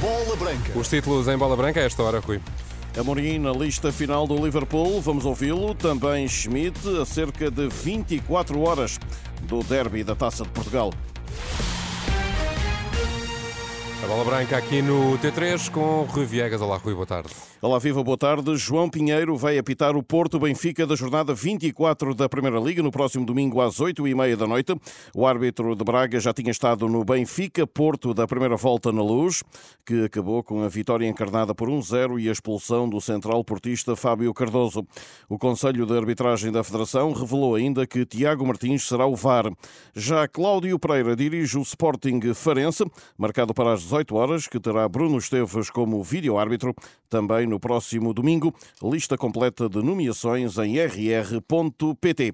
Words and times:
Bola 0.00 0.36
Branca. 0.36 0.78
Os 0.78 0.88
títulos 0.88 1.28
em 1.28 1.36
bola 1.36 1.54
branca 1.56 1.80
a 1.80 1.82
esta 1.82 2.02
hora, 2.02 2.20
Rui. 2.20 2.40
Amorim 2.98 3.38
na 3.38 3.52
lista 3.52 3.92
final 3.92 4.26
do 4.26 4.34
Liverpool, 4.42 5.00
vamos 5.02 5.26
ouvi-lo. 5.26 5.74
Também 5.74 6.26
Schmidt, 6.26 6.78
a 7.00 7.04
cerca 7.04 7.50
de 7.50 7.68
24 7.68 8.60
horas 8.62 8.98
do 9.42 9.62
derby 9.62 10.02
da 10.02 10.16
Taça 10.16 10.44
de 10.44 10.50
Portugal. 10.50 10.90
A 14.02 14.06
bola 14.06 14.24
branca 14.24 14.56
aqui 14.56 14.80
no 14.80 15.18
T3 15.18 15.70
com 15.70 16.04
Rui 16.04 16.24
Viegas. 16.24 16.62
Olá, 16.62 16.78
Rui, 16.78 16.94
boa 16.94 17.06
tarde. 17.06 17.28
Olá, 17.60 17.78
viva, 17.78 18.02
boa 18.02 18.16
tarde. 18.16 18.56
João 18.56 18.88
Pinheiro 18.88 19.36
vai 19.36 19.58
apitar 19.58 19.94
o 19.94 20.02
Porto 20.02 20.38
Benfica 20.40 20.86
da 20.86 20.96
jornada 20.96 21.34
24 21.34 22.14
da 22.14 22.26
Primeira 22.26 22.58
Liga 22.58 22.82
no 22.82 22.90
próximo 22.90 23.26
domingo 23.26 23.60
às 23.60 23.78
8 23.78 24.08
e 24.08 24.14
meia 24.14 24.34
da 24.34 24.46
noite. 24.46 24.74
O 25.14 25.26
árbitro 25.26 25.76
de 25.76 25.84
Braga 25.84 26.18
já 26.18 26.32
tinha 26.32 26.50
estado 26.50 26.88
no 26.88 27.04
Benfica 27.04 27.66
Porto 27.66 28.14
da 28.14 28.26
primeira 28.26 28.56
volta 28.56 28.90
na 28.90 29.02
Luz, 29.02 29.42
que 29.84 30.06
acabou 30.06 30.42
com 30.42 30.62
a 30.62 30.68
vitória 30.68 31.06
encarnada 31.06 31.54
por 31.54 31.68
1-0 31.68 32.18
e 32.18 32.30
a 32.30 32.32
expulsão 32.32 32.88
do 32.88 32.98
central 33.02 33.44
portista 33.44 33.94
Fábio 33.94 34.32
Cardoso. 34.32 34.86
O 35.28 35.36
Conselho 35.36 35.84
de 35.84 35.94
Arbitragem 35.94 36.50
da 36.50 36.64
Federação 36.64 37.12
revelou 37.12 37.54
ainda 37.54 37.86
que 37.86 38.06
Tiago 38.06 38.46
Martins 38.46 38.88
será 38.88 39.04
o 39.04 39.14
VAR. 39.14 39.52
Já 39.94 40.26
Cláudio 40.26 40.78
Pereira 40.78 41.14
dirige 41.14 41.58
o 41.58 41.62
Sporting 41.62 42.32
Farense, 42.32 42.90
marcado 43.18 43.52
para 43.52 43.74
as 43.74 43.89
18 43.90 44.14
horas, 44.14 44.46
que 44.46 44.60
terá 44.60 44.88
Bruno 44.88 45.18
Esteves 45.18 45.68
como 45.68 46.00
vídeo-árbitro. 46.00 46.72
Também 47.08 47.44
no 47.44 47.58
próximo 47.58 48.14
domingo. 48.14 48.54
Lista 48.80 49.18
completa 49.18 49.68
de 49.68 49.82
nomeações 49.82 50.56
em 50.58 50.78
rr.pt. 50.78 52.32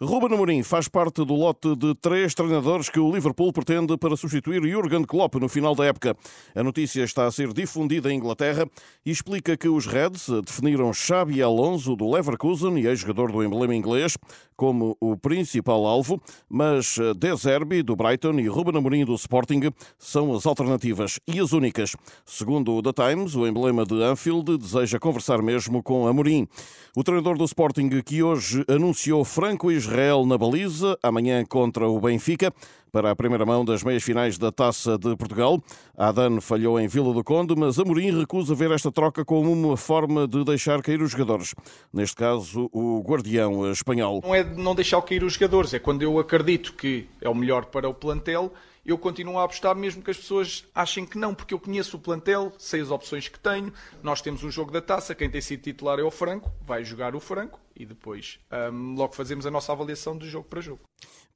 Ruben 0.00 0.34
Amorim 0.34 0.62
faz 0.62 0.86
parte 0.86 1.24
do 1.24 1.34
lote 1.34 1.74
de 1.74 1.94
três 1.94 2.34
treinadores 2.34 2.90
que 2.90 3.00
o 3.00 3.10
Liverpool 3.10 3.52
pretende 3.54 3.96
para 3.96 4.16
substituir 4.16 4.62
Jurgen 4.62 5.04
Klopp 5.04 5.36
no 5.36 5.48
final 5.48 5.74
da 5.74 5.86
época. 5.86 6.14
A 6.54 6.62
notícia 6.62 7.02
está 7.02 7.26
a 7.26 7.32
ser 7.32 7.54
difundida 7.54 8.12
em 8.12 8.18
Inglaterra 8.18 8.68
e 9.04 9.10
explica 9.10 9.56
que 9.56 9.68
os 9.68 9.86
Reds 9.86 10.28
definiram 10.44 10.92
Xabi 10.92 11.42
Alonso 11.42 11.96
do 11.96 12.08
Leverkusen 12.08 12.78
e 12.78 12.86
ex-jogador 12.86 13.32
do 13.32 13.42
emblema 13.42 13.74
inglês 13.74 14.16
como 14.54 14.96
o 15.00 15.16
principal 15.16 15.86
alvo, 15.86 16.20
mas 16.48 16.98
De 17.16 17.34
Zerbi 17.36 17.82
do 17.82 17.94
Brighton 17.94 18.40
e 18.40 18.48
Ruben 18.48 18.76
Amorim 18.76 19.04
do 19.04 19.14
Sporting 19.14 19.70
são 19.96 20.34
as 20.34 20.44
alternativas 20.46 20.97
e 21.26 21.38
as 21.38 21.52
únicas. 21.52 21.94
Segundo 22.24 22.74
o 22.74 22.82
The 22.82 22.92
Times, 22.92 23.34
o 23.34 23.46
emblema 23.46 23.84
de 23.84 24.02
Anfield 24.02 24.58
deseja 24.58 24.98
conversar 24.98 25.42
mesmo 25.42 25.82
com 25.82 26.06
Amorim. 26.06 26.48
O 26.96 27.04
treinador 27.04 27.38
do 27.38 27.44
Sporting 27.44 27.88
que 28.02 28.22
hoje 28.22 28.64
anunciou 28.68 29.24
Franco 29.24 29.70
Israel 29.70 30.26
na 30.26 30.36
baliza, 30.36 30.98
amanhã 31.02 31.44
contra 31.44 31.88
o 31.88 32.00
Benfica, 32.00 32.52
para 32.90 33.10
a 33.10 33.16
primeira 33.16 33.44
mão 33.44 33.64
das 33.64 33.82
meias 33.82 34.02
finais 34.02 34.38
da 34.38 34.50
Taça 34.50 34.98
de 34.98 35.16
Portugal. 35.16 35.62
Adan 35.96 36.40
falhou 36.40 36.78
em 36.80 36.88
Vila 36.88 37.12
do 37.12 37.22
Conde, 37.22 37.54
mas 37.56 37.78
Amorim 37.78 38.18
recusa 38.18 38.54
ver 38.54 38.70
esta 38.70 38.90
troca 38.90 39.24
como 39.24 39.52
uma 39.52 39.76
forma 39.76 40.26
de 40.26 40.44
deixar 40.44 40.82
cair 40.82 41.02
os 41.02 41.10
jogadores. 41.10 41.54
Neste 41.92 42.16
caso, 42.16 42.68
o 42.72 43.00
guardião 43.00 43.70
espanhol. 43.70 44.22
Não 44.24 44.34
é 44.34 44.42
não 44.42 44.74
deixar 44.74 45.00
cair 45.02 45.22
os 45.22 45.34
jogadores, 45.34 45.74
é 45.74 45.78
quando 45.78 46.02
eu 46.02 46.18
acredito 46.18 46.74
que 46.74 47.08
é 47.20 47.28
o 47.28 47.34
melhor 47.34 47.66
para 47.66 47.88
o 47.88 47.94
plantel 47.94 48.52
eu 48.88 48.96
continuo 48.96 49.38
a 49.38 49.44
apostar 49.44 49.76
mesmo 49.76 50.02
que 50.02 50.10
as 50.10 50.16
pessoas 50.16 50.64
achem 50.74 51.04
que 51.04 51.18
não, 51.18 51.34
porque 51.34 51.52
eu 51.52 51.60
conheço 51.60 51.98
o 51.98 52.00
plantel, 52.00 52.50
sei 52.56 52.80
as 52.80 52.90
opções 52.90 53.28
que 53.28 53.38
tenho. 53.38 53.70
Nós 54.02 54.22
temos 54.22 54.42
um 54.42 54.50
jogo 54.50 54.72
da 54.72 54.80
taça, 54.80 55.14
quem 55.14 55.28
tem 55.28 55.42
sido 55.42 55.60
titular 55.60 55.98
é 55.98 56.02
o 56.02 56.10
Franco, 56.10 56.50
vai 56.66 56.82
jogar 56.82 57.14
o 57.14 57.20
Franco 57.20 57.60
e 57.78 57.86
depois 57.86 58.38
um, 58.72 58.94
logo 58.94 59.14
fazemos 59.14 59.46
a 59.46 59.50
nossa 59.50 59.72
avaliação 59.72 60.18
de 60.18 60.28
jogo 60.28 60.48
para 60.48 60.60
jogo. 60.60 60.80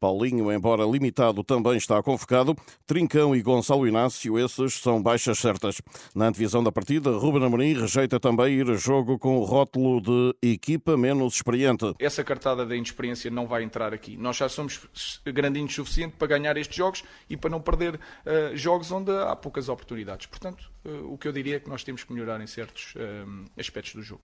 Paulinho, 0.02 0.50
embora 0.52 0.84
limitado, 0.84 1.44
também 1.44 1.76
está 1.76 2.02
convocado. 2.02 2.56
Trincão 2.84 3.36
e 3.36 3.40
Gonçalo 3.40 3.86
Inácio, 3.86 4.36
esses 4.36 4.74
são 4.74 5.00
baixas 5.00 5.38
certas. 5.38 5.80
Na 6.12 6.26
antevisão 6.26 6.60
da 6.64 6.72
partida, 6.72 7.12
Ruben 7.12 7.44
Amorim 7.44 7.74
rejeita 7.74 8.18
também 8.18 8.54
ir 8.54 8.68
a 8.68 8.74
jogo 8.74 9.16
com 9.16 9.36
o 9.36 9.44
rótulo 9.44 10.00
de 10.00 10.34
equipa 10.42 10.96
menos 10.96 11.34
experiente. 11.34 11.94
Essa 12.00 12.24
cartada 12.24 12.66
da 12.66 12.74
inexperiência 12.74 13.30
não 13.30 13.46
vai 13.46 13.62
entrar 13.62 13.94
aqui. 13.94 14.16
Nós 14.16 14.36
já 14.36 14.48
somos 14.48 14.80
grandinhos 15.24 15.72
suficiente 15.72 16.16
para 16.18 16.26
ganhar 16.26 16.56
estes 16.56 16.76
jogos 16.76 17.04
e 17.30 17.36
para 17.36 17.50
não 17.50 17.60
perder 17.60 17.94
uh, 17.94 18.56
jogos 18.56 18.90
onde 18.90 19.12
há 19.12 19.36
poucas 19.36 19.68
oportunidades. 19.68 20.26
Portanto, 20.26 20.68
uh, 20.84 21.12
o 21.12 21.16
que 21.16 21.28
eu 21.28 21.32
diria 21.32 21.56
é 21.56 21.60
que 21.60 21.70
nós 21.70 21.84
temos 21.84 22.02
que 22.02 22.12
melhorar 22.12 22.40
em 22.40 22.46
certos 22.48 22.92
uh, 22.96 23.44
aspectos 23.56 23.94
do 23.94 24.02
jogo. 24.02 24.20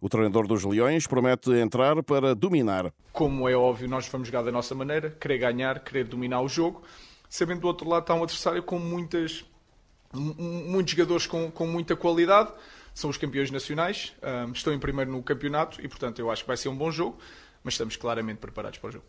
O 0.00 0.08
treinador 0.08 0.46
dos 0.46 0.64
Leões 0.64 1.06
promete 1.06 1.50
entrar 1.52 2.02
para 2.02 2.34
dominar. 2.34 2.92
Como 3.12 3.48
é 3.48 3.54
óbvio, 3.54 3.88
nós 3.88 4.08
vamos 4.08 4.28
jogar 4.28 4.42
da 4.42 4.50
nossa 4.50 4.74
maneira, 4.74 5.10
querer 5.10 5.38
ganhar, 5.38 5.78
querer 5.80 6.04
dominar 6.04 6.40
o 6.40 6.48
jogo, 6.48 6.82
sabendo 7.28 7.60
do 7.60 7.66
outro 7.68 7.88
lado 7.88 8.02
está 8.02 8.14
um 8.14 8.22
adversário 8.22 8.62
com 8.62 8.78
muitas, 8.78 9.44
muitos 10.12 10.92
jogadores 10.92 11.26
com, 11.26 11.50
com 11.50 11.66
muita 11.66 11.94
qualidade, 11.94 12.52
são 12.92 13.08
os 13.10 13.16
campeões 13.16 13.50
nacionais, 13.50 14.12
um, 14.48 14.52
estão 14.52 14.72
em 14.72 14.78
primeiro 14.78 15.10
no 15.10 15.22
campeonato 15.22 15.80
e, 15.80 15.88
portanto, 15.88 16.18
eu 16.18 16.30
acho 16.30 16.42
que 16.42 16.48
vai 16.48 16.56
ser 16.56 16.68
um 16.68 16.76
bom 16.76 16.90
jogo, 16.90 17.16
mas 17.62 17.74
estamos 17.74 17.96
claramente 17.96 18.38
preparados 18.38 18.78
para 18.78 18.88
o 18.88 18.92
jogo 18.92 19.06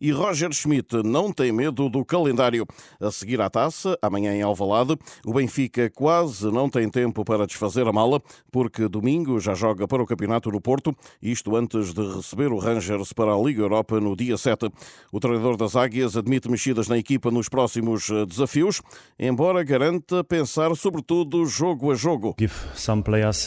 e 0.00 0.10
Roger 0.10 0.52
Schmidt 0.52 1.02
não 1.04 1.32
tem 1.32 1.52
medo 1.52 1.88
do 1.88 2.04
calendário. 2.04 2.66
A 3.00 3.10
seguir 3.10 3.40
à 3.40 3.50
taça, 3.50 3.98
amanhã 4.00 4.32
em 4.32 4.42
Alvalade, 4.42 4.96
o 5.24 5.34
Benfica 5.34 5.90
quase 5.90 6.50
não 6.50 6.68
tem 6.68 6.88
tempo 6.88 7.24
para 7.24 7.46
desfazer 7.46 7.86
a 7.86 7.92
mala, 7.92 8.22
porque 8.50 8.88
domingo 8.88 9.38
já 9.38 9.54
joga 9.54 9.86
para 9.86 10.02
o 10.02 10.06
campeonato 10.06 10.50
no 10.50 10.60
Porto, 10.60 10.96
isto 11.22 11.54
antes 11.56 11.92
de 11.92 12.02
receber 12.14 12.52
o 12.52 12.58
Rangers 12.58 13.12
para 13.12 13.32
a 13.32 13.38
Liga 13.38 13.62
Europa 13.62 14.00
no 14.00 14.16
dia 14.16 14.36
7. 14.36 14.70
O 15.12 15.20
treinador 15.20 15.56
das 15.56 15.76
Águias 15.76 16.16
admite 16.16 16.50
mexidas 16.50 16.88
na 16.88 16.98
equipa 16.98 17.30
nos 17.30 17.48
próximos 17.48 18.08
eh, 18.10 18.24
desafios, 18.26 18.80
embora 19.18 19.62
garanta 19.62 20.24
pensar 20.24 20.74
sobretudo 20.76 21.44
jogo 21.46 21.92
a 21.92 21.94
jogo. 21.94 22.34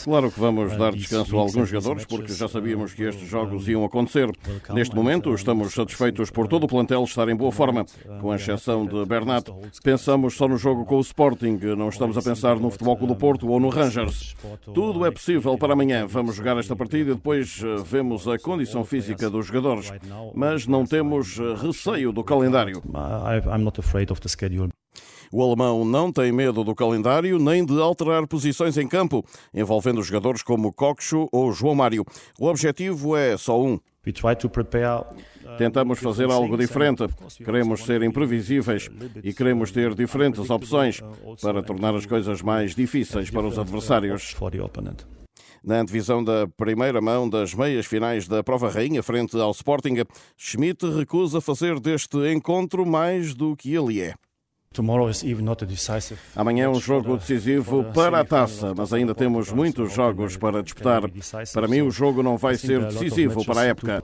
Claro 0.04 0.32
que 0.32 0.40
vamos 0.40 0.78
dar 0.78 0.94
descanso 0.94 1.38
a 1.38 1.42
alguns 1.42 1.70
jogadores, 1.70 2.06
porque 2.06 2.34
já 2.34 2.48
sabíamos 2.48 2.94
que 2.94 3.04
estes 3.04 3.28
jogos 3.28 3.68
iam 3.68 3.84
acontecer. 3.84 4.30
Neste 4.74 4.96
momento, 4.96 5.34
estamos 5.34 5.74
satisfeitos 5.74 6.30
por 6.30 6.43
por 6.44 6.50
todo 6.50 6.66
o 6.66 6.68
plantel 6.68 7.06
estar 7.06 7.30
em 7.30 7.36
boa 7.38 7.54
forma, 7.54 7.86
com 8.20 8.30
a 8.30 8.36
exceção 8.36 8.86
de 8.86 9.06
Bernat. 9.06 9.50
Pensamos 9.82 10.34
só 10.34 10.46
no 10.46 10.58
jogo 10.58 10.84
com 10.84 10.98
o 10.98 11.00
Sporting, 11.00 11.58
não 11.78 11.88
estamos 11.88 12.18
a 12.18 12.22
pensar 12.22 12.60
no 12.60 12.70
Futebol 12.70 12.98
Clube 12.98 13.14
do 13.14 13.18
Porto 13.18 13.48
ou 13.48 13.62
no 13.62 13.70
Rangers. 13.70 14.36
Tudo 14.74 15.06
é 15.06 15.12
possível 15.12 15.58
para 15.58 15.72
amanhã. 15.72 16.06
Vamos 16.06 16.36
jogar 16.36 16.58
esta 16.58 16.76
partida 16.76 17.12
e 17.12 17.14
depois 17.14 17.62
eh, 17.64 17.82
vemos 17.86 18.28
a 18.28 18.38
condição 18.38 18.84
física 18.84 19.30
dos 19.30 19.46
jogadores. 19.46 19.90
Mas 20.36 20.68
não 20.68 20.86
temos 20.86 21.40
eh, 21.40 21.56
receio 21.66 22.12
do 22.12 22.26
calendário. 22.26 22.84
O 25.32 25.42
alemão 25.42 25.86
não 25.86 26.12
tem 26.12 26.32
medo 26.32 26.64
do 26.64 26.76
calendário 26.76 27.40
nem 27.40 27.66
de 27.66 27.80
alterar 27.80 28.28
posições 28.28 28.78
em 28.78 28.88
campo, 28.88 29.26
envolvendo 29.54 30.04
jogadores 30.04 30.44
como 30.44 30.74
Coxo 30.74 31.28
ou 31.32 31.54
João 31.54 31.74
Mário. 31.74 32.06
O 32.38 32.48
objetivo 32.48 33.16
é 33.16 33.38
só 33.38 33.60
um. 33.60 33.80
Tentamos 35.58 36.00
fazer 36.00 36.30
algo 36.30 36.58
diferente. 36.58 37.04
Queremos 37.38 37.84
ser 37.84 38.04
imprevisíveis 38.04 38.90
e 39.24 39.34
queremos 39.34 39.72
ter 39.72 39.94
diferentes 39.96 40.50
opções 40.50 41.02
para 41.42 41.64
tornar 41.64 41.96
as 41.96 42.06
coisas 42.06 42.42
mais 42.42 42.76
difíceis 42.76 43.30
para 43.30 43.48
os 43.48 43.58
adversários. 43.58 44.36
Na 45.64 45.80
antevisão 45.80 46.22
da 46.22 46.46
primeira 46.58 47.00
mão 47.00 47.30
das 47.30 47.54
meias 47.54 47.86
finais 47.86 48.28
da 48.28 48.44
Prova 48.44 48.70
Rainha, 48.70 49.02
frente 49.02 49.38
ao 49.38 49.52
Sporting, 49.52 49.96
Schmidt 50.36 50.86
recusa 50.90 51.40
fazer 51.40 51.80
deste 51.80 52.18
encontro 52.34 52.86
mais 52.86 53.34
do 53.34 53.56
que 53.56 53.74
ele 53.74 54.02
é. 54.02 54.14
Amanhã 56.36 56.66
é 56.66 56.70
um 56.70 56.80
jogo 56.80 57.18
decisivo 57.18 57.84
para 57.94 58.20
a 58.20 58.26
taça, 58.26 58.74
mas 58.76 58.92
ainda 58.94 59.14
temos 59.14 59.52
muitos 59.52 59.94
jogos 59.94 60.38
para 60.38 60.62
disputar. 60.64 61.02
Para 61.54 61.68
mim, 61.68 61.82
o 61.82 61.92
jogo 61.92 62.24
não 62.24 62.38
vai 62.38 62.56
ser 62.56 62.80
decisivo 63.00 63.46
para 63.46 63.62
a 63.62 63.66
época. 63.66 64.02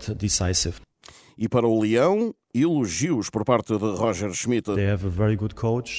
E 1.38 1.47
para 1.47 1.66
o 1.66 1.80
Leão, 1.80 2.34
elogios 2.53 3.30
por 3.30 3.46
parte 3.46 3.78
de 3.78 3.85
Roger 3.96 4.34
Schmidt. 4.34 4.69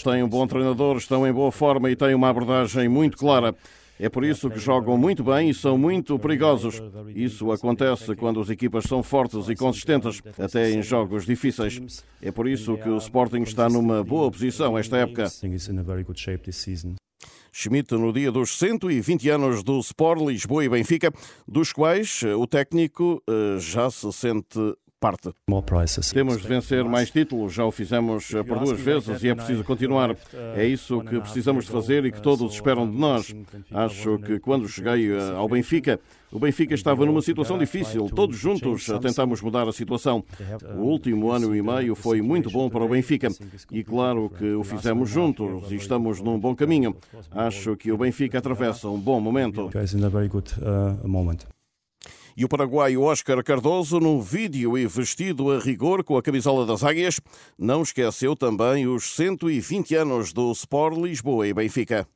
Têm 0.03 0.23
um 0.23 0.29
bom 0.29 0.47
treinador, 0.47 0.97
estão 0.99 1.27
em 1.27 1.33
boa 1.33 1.51
forma 1.51 1.91
e 1.91 1.97
têm 1.97 2.15
uma 2.15 2.29
abordagem 2.29 2.89
muito 2.89 3.17
clara. 3.17 3.55
É 4.03 4.09
por 4.09 4.25
isso 4.25 4.49
que 4.49 4.59
jogam 4.59 4.97
muito 4.97 5.23
bem 5.23 5.51
e 5.51 5.55
são 5.55 5.77
muito 5.77 6.19
perigosos. 6.19 6.81
Isso 7.15 7.53
acontece 7.53 8.17
quando 8.17 8.41
as 8.41 8.49
equipas 8.49 8.85
são 8.85 9.03
fortes 9.03 9.47
e 9.51 9.55
consistentes, 9.55 10.23
até 10.39 10.71
em 10.71 10.83
jogos 10.83 11.27
difíceis. 11.27 12.03
É 12.23 12.33
por 12.33 12.49
isso 12.49 12.79
que 12.79 12.89
o 12.89 12.97
Sporting 12.97 13.43
está 13.43 13.69
numa 13.69 14.03
boa 14.03 14.31
posição 14.31 14.79
esta 14.79 14.97
época. 14.97 15.27
Schmidt 17.53 17.93
no 17.95 18.13
dia 18.13 18.33
dos 18.33 18.57
120 18.57 19.29
anos 19.29 19.63
do 19.63 19.79
Sport 19.81 20.23
Lisboa 20.23 20.65
e 20.65 20.69
Benfica, 20.69 21.13
dos 21.47 21.71
quais 21.73 22.23
o 22.23 22.47
técnico 22.47 23.23
eh, 23.29 23.59
já 23.59 23.91
se 23.91 24.11
sente 24.13 24.59
parte. 25.01 25.31
Temos 26.13 26.43
de 26.43 26.47
vencer 26.47 26.85
mais 26.85 27.11
títulos, 27.11 27.55
já 27.55 27.65
o 27.65 27.71
fizemos 27.71 28.29
por 28.47 28.59
duas 28.59 28.79
vezes 28.79 29.23
e 29.23 29.29
é 29.29 29.35
preciso 29.35 29.65
continuar. 29.65 30.15
É 30.55 30.67
isso 30.67 31.01
que 31.01 31.19
precisamos 31.19 31.65
de 31.65 31.73
fazer 31.73 32.05
e 32.05 32.13
que 32.13 32.21
todos 32.21 32.53
esperam 32.53 32.89
de 32.89 32.97
nós. 32.97 33.35
Acho 33.73 34.19
que 34.19 34.39
quando 34.39 34.69
cheguei 34.69 35.09
ao 35.35 35.49
Benfica, 35.49 35.99
o 36.31 36.39
Benfica 36.39 36.75
estava 36.75 37.05
numa 37.07 37.23
situação 37.23 37.59
difícil. 37.59 38.09
Todos 38.15 38.37
juntos 38.37 38.87
tentamos 39.01 39.41
mudar 39.41 39.67
a 39.67 39.73
situação. 39.73 40.23
O 40.77 40.83
último 40.83 41.31
ano 41.31 41.57
e 41.57 41.63
meio 41.63 41.95
foi 41.95 42.21
muito 42.21 42.51
bom 42.51 42.69
para 42.69 42.85
o 42.85 42.89
Benfica 42.89 43.29
e 43.73 43.83
claro 43.83 44.31
que 44.31 44.53
o 44.53 44.63
fizemos 44.63 45.09
juntos 45.09 45.73
e 45.73 45.77
estamos 45.77 46.21
num 46.21 46.39
bom 46.39 46.55
caminho. 46.55 46.95
Acho 47.31 47.77
que 47.77 47.91
o 47.91 47.97
Benfica 47.97 48.39
atravessa 48.39 48.89
um 48.89 48.99
bom 48.99 49.21
momento. 49.21 49.71
E 52.41 52.45
o 52.47 52.49
paraguaio 52.49 53.03
Oscar 53.03 53.45
Cardoso, 53.45 54.01
num 54.01 54.19
vídeo 54.19 54.79
e 54.79 54.87
vestido 54.87 55.53
a 55.53 55.59
rigor 55.59 56.03
com 56.03 56.17
a 56.17 56.23
camisola 56.23 56.65
das 56.65 56.83
Águias, 56.83 57.21
não 57.59 57.83
esqueceu 57.83 58.35
também 58.35 58.87
os 58.87 59.15
120 59.15 59.95
anos 59.95 60.33
do 60.33 60.51
Sport 60.53 60.97
Lisboa 60.97 61.47
e 61.47 61.53
Benfica. 61.53 62.09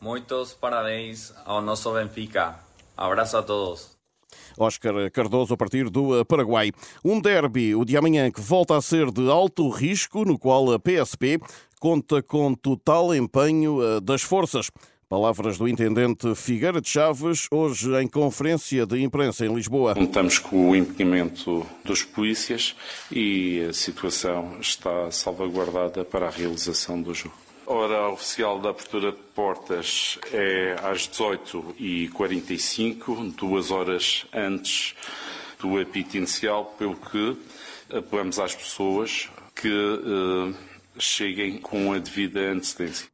Muitos 0.00 0.52
parabéns 0.52 1.32
ao 1.44 1.62
nosso 1.62 1.92
Benfica. 1.92 2.58
Abraço 2.96 3.36
a 3.36 3.42
todos. 3.44 3.96
Oscar 4.58 5.12
Cardoso 5.12 5.54
a 5.54 5.56
partir 5.56 5.88
do 5.88 6.24
Paraguai. 6.24 6.72
Um 7.04 7.20
derby, 7.20 7.76
o 7.76 7.84
de 7.84 7.96
amanhã, 7.96 8.32
que 8.32 8.40
volta 8.40 8.76
a 8.76 8.82
ser 8.82 9.12
de 9.12 9.30
alto 9.30 9.68
risco, 9.68 10.24
no 10.24 10.36
qual 10.36 10.72
a 10.72 10.80
PSP 10.80 11.38
conta 11.78 12.20
com 12.20 12.52
total 12.52 13.14
empenho 13.14 13.80
eh, 13.80 14.00
das 14.00 14.22
forças. 14.22 14.72
Palavras 15.08 15.56
do 15.56 15.66
intendente 15.66 16.34
Figueira 16.34 16.82
de 16.82 16.88
Chaves, 16.90 17.48
hoje 17.50 17.90
em 17.94 18.06
conferência 18.06 18.84
de 18.84 19.02
imprensa 19.02 19.46
em 19.46 19.54
Lisboa. 19.54 19.94
Contamos 19.94 20.38
com 20.38 20.68
o 20.68 20.76
empenhamento 20.76 21.64
dos 21.82 22.04
polícias 22.04 22.76
e 23.10 23.64
a 23.70 23.72
situação 23.72 24.58
está 24.60 25.10
salvaguardada 25.10 26.04
para 26.04 26.26
a 26.26 26.30
realização 26.30 27.00
do 27.00 27.14
jogo. 27.14 27.34
A 27.66 27.72
hora 27.72 28.10
oficial 28.10 28.60
da 28.60 28.68
abertura 28.68 29.12
de 29.12 29.18
portas 29.34 30.18
é 30.30 30.76
às 30.82 31.08
18h45, 31.08 33.34
duas 33.34 33.70
horas 33.70 34.26
antes 34.30 34.94
do 35.58 35.80
apito 35.80 36.18
inicial, 36.18 36.66
pelo 36.78 36.96
que 36.96 37.34
apelamos 37.90 38.38
às 38.38 38.54
pessoas 38.54 39.30
que 39.54 39.72
eh, 39.72 40.52
cheguem 40.98 41.56
com 41.56 41.94
a 41.94 41.98
devida 41.98 42.52
antecedência. 42.52 43.08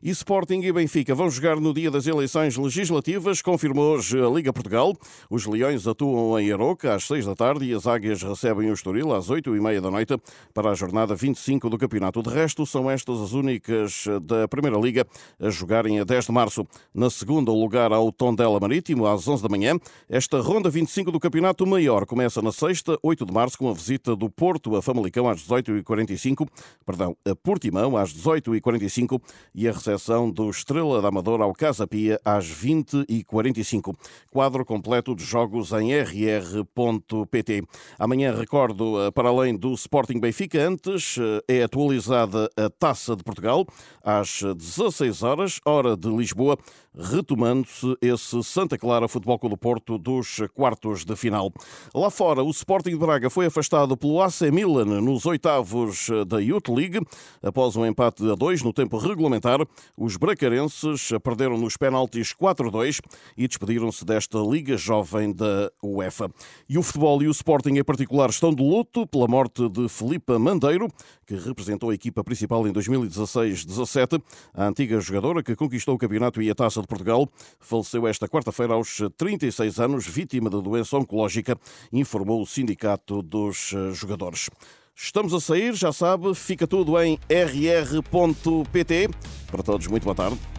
E 0.00 0.10
Sporting 0.10 0.60
e 0.60 0.72
Benfica 0.72 1.12
vão 1.12 1.28
jogar 1.28 1.58
no 1.58 1.74
dia 1.74 1.90
das 1.90 2.06
eleições 2.06 2.56
legislativas, 2.56 3.42
confirmou 3.42 3.96
hoje 3.96 4.16
a 4.20 4.28
Liga 4.28 4.52
Portugal. 4.52 4.96
Os 5.28 5.44
Leões 5.44 5.88
atuam 5.88 6.38
em 6.38 6.52
Aroca 6.52 6.94
às 6.94 7.04
seis 7.04 7.26
da 7.26 7.34
tarde 7.34 7.64
e 7.64 7.74
as 7.74 7.84
Águias 7.84 8.22
recebem 8.22 8.70
o 8.70 8.74
Estoril 8.74 9.12
às 9.12 9.28
oito 9.28 9.56
e 9.56 9.60
meia 9.60 9.80
da 9.80 9.90
noite 9.90 10.16
para 10.54 10.70
a 10.70 10.74
jornada 10.74 11.16
25 11.16 11.68
do 11.68 11.76
campeonato. 11.76 12.22
De 12.22 12.30
resto, 12.30 12.64
são 12.64 12.88
estas 12.88 13.20
as 13.20 13.32
únicas 13.32 14.04
da 14.22 14.46
Primeira 14.46 14.78
Liga 14.78 15.04
a 15.40 15.50
jogarem 15.50 15.98
a 15.98 16.04
10 16.04 16.26
de 16.26 16.32
março. 16.32 16.64
Na 16.94 17.10
segunda, 17.10 17.50
lugar 17.50 17.92
ao 17.92 18.12
Tondela 18.12 18.60
Marítimo 18.60 19.04
às 19.04 19.26
11 19.26 19.42
da 19.42 19.48
manhã. 19.48 19.76
Esta 20.08 20.40
ronda 20.40 20.70
25 20.70 21.10
do 21.10 21.18
campeonato 21.18 21.66
maior 21.66 22.06
começa 22.06 22.40
na 22.40 22.52
sexta, 22.52 22.96
8 23.02 23.26
de 23.26 23.32
março, 23.32 23.58
com 23.58 23.68
a 23.68 23.74
visita 23.74 24.14
do 24.14 24.30
Porto 24.30 24.76
a 24.76 24.82
Famalicão 24.82 25.28
às 25.28 25.42
18h45, 25.42 26.46
perdão, 26.86 27.16
a 27.26 27.34
Portimão 27.34 27.96
às 27.96 28.14
18h45 28.14 29.20
e 29.54 29.66
a 29.66 29.72
recepção 29.88 30.30
do 30.30 30.50
Estrela 30.50 31.00
da 31.00 31.08
Amadora 31.08 31.44
ao 31.44 31.54
Casa 31.54 31.86
Pia 31.86 32.20
às 32.22 32.46
20h45. 32.46 33.94
Quadro 34.30 34.64
completo 34.64 35.14
de 35.14 35.24
jogos 35.24 35.72
em 35.72 35.92
rr.pt. 35.92 37.62
Amanhã, 37.98 38.34
recordo, 38.34 39.00
eh, 39.00 39.10
para 39.10 39.30
além 39.30 39.56
do 39.56 39.72
Sporting 39.72 40.20
Benfica, 40.20 40.60
antes 40.60 41.16
eh, 41.18 41.60
é 41.60 41.62
atualizada 41.62 42.50
a 42.54 42.68
Taça 42.68 43.16
de 43.16 43.24
Portugal 43.24 43.66
às 44.02 44.42
16 44.42 45.22
horas, 45.22 45.60
hora 45.64 45.96
de 45.96 46.08
Lisboa, 46.08 46.58
retomando-se 46.98 47.96
esse 48.02 48.42
Santa 48.42 48.76
Clara 48.76 49.08
Futebol 49.08 49.38
Clube 49.38 49.48
do 49.48 49.56
Porto 49.56 49.96
dos 49.96 50.40
quartos 50.52 51.04
de 51.04 51.14
final. 51.16 51.52
Lá 51.94 52.10
fora, 52.10 52.42
o 52.42 52.50
Sporting 52.50 52.90
de 52.90 52.98
Braga 52.98 53.30
foi 53.30 53.46
afastado 53.46 53.96
pelo 53.96 54.20
AC 54.20 54.42
Milan 54.52 55.00
nos 55.00 55.24
oitavos 55.24 56.08
da 56.26 56.38
Youth 56.38 56.68
League 56.68 57.00
após 57.42 57.76
um 57.76 57.86
empate 57.86 58.28
a 58.30 58.34
dois 58.34 58.62
no 58.62 58.72
tempo 58.72 58.98
regulamentar. 58.98 59.60
Os 59.96 60.16
bracarenses 60.16 61.10
perderam 61.22 61.56
nos 61.56 61.76
penaltis 61.76 62.34
4-2 62.34 63.00
e 63.36 63.46
despediram-se 63.46 64.04
desta 64.04 64.38
Liga 64.38 64.76
Jovem 64.76 65.32
da 65.32 65.70
UEFA. 65.82 66.30
E 66.68 66.76
o 66.76 66.82
futebol 66.82 67.22
e 67.22 67.28
o 67.28 67.30
Sporting 67.30 67.78
em 67.78 67.84
particular 67.84 68.30
estão 68.30 68.52
de 68.52 68.62
luto 68.62 69.06
pela 69.06 69.28
morte 69.28 69.68
de 69.68 69.88
Filipe 69.88 70.36
Mandeiro, 70.38 70.88
que 71.26 71.36
representou 71.36 71.90
a 71.90 71.94
equipa 71.94 72.24
principal 72.24 72.66
em 72.66 72.72
2016-17. 72.72 74.20
A 74.52 74.66
antiga 74.66 75.00
jogadora 75.00 75.42
que 75.42 75.54
conquistou 75.54 75.94
o 75.94 75.98
campeonato 75.98 76.42
e 76.42 76.50
a 76.50 76.54
taça 76.54 76.80
de 76.80 76.87
Portugal 76.88 77.28
faleceu 77.60 78.08
esta 78.08 78.26
quarta-feira 78.26 78.74
aos 78.74 79.00
36 79.16 79.78
anos, 79.78 80.06
vítima 80.06 80.50
de 80.50 80.60
doença 80.60 80.96
oncológica, 80.96 81.56
informou 81.92 82.42
o 82.42 82.46
Sindicato 82.46 83.22
dos 83.22 83.74
Jogadores. 83.92 84.50
Estamos 84.96 85.32
a 85.32 85.40
sair, 85.40 85.74
já 85.74 85.92
sabe, 85.92 86.34
fica 86.34 86.66
tudo 86.66 87.00
em 87.00 87.20
rr.pt. 87.30 89.10
Para 89.46 89.62
todos, 89.62 89.86
muito 89.86 90.02
boa 90.02 90.16
tarde. 90.16 90.57